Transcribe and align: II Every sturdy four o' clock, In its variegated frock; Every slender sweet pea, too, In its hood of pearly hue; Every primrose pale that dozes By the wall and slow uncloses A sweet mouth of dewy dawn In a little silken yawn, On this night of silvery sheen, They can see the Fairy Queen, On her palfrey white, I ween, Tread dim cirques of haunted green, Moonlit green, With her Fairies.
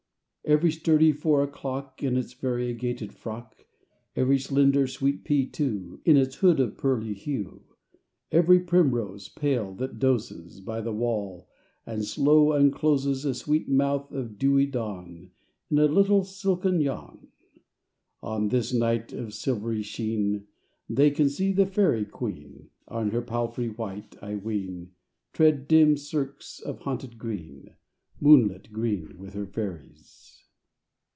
II 0.43 0.53
Every 0.55 0.71
sturdy 0.71 1.11
four 1.13 1.43
o' 1.43 1.47
clock, 1.47 2.03
In 2.03 2.17
its 2.17 2.33
variegated 2.33 3.13
frock; 3.13 3.63
Every 4.17 4.39
slender 4.39 4.85
sweet 4.87 5.23
pea, 5.23 5.45
too, 5.45 6.01
In 6.03 6.17
its 6.17 6.37
hood 6.37 6.59
of 6.59 6.77
pearly 6.77 7.13
hue; 7.13 7.61
Every 8.31 8.59
primrose 8.59 9.29
pale 9.29 9.73
that 9.75 9.99
dozes 9.99 10.59
By 10.59 10.81
the 10.81 10.91
wall 10.91 11.47
and 11.85 12.03
slow 12.03 12.51
uncloses 12.51 13.23
A 13.23 13.33
sweet 13.35 13.69
mouth 13.69 14.11
of 14.11 14.37
dewy 14.39 14.65
dawn 14.65 15.29
In 15.69 15.77
a 15.77 15.85
little 15.85 16.23
silken 16.23 16.81
yawn, 16.81 17.27
On 18.21 18.49
this 18.49 18.73
night 18.73 19.13
of 19.13 19.35
silvery 19.35 19.83
sheen, 19.83 20.47
They 20.89 21.11
can 21.11 21.29
see 21.29 21.53
the 21.53 21.67
Fairy 21.67 22.03
Queen, 22.03 22.71
On 22.89 23.11
her 23.11 23.21
palfrey 23.21 23.69
white, 23.69 24.17
I 24.21 24.35
ween, 24.35 24.93
Tread 25.33 25.67
dim 25.67 25.95
cirques 25.95 26.59
of 26.59 26.79
haunted 26.79 27.17
green, 27.19 27.75
Moonlit 28.19 28.71
green, 28.71 29.17
With 29.17 29.33
her 29.33 29.47
Fairies. 29.47 30.27